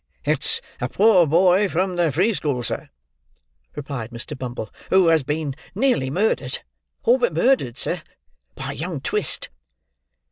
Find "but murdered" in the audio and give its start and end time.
7.19-7.77